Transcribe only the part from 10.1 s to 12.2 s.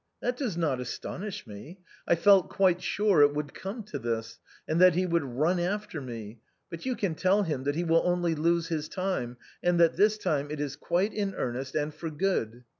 time it is quite in earnest and for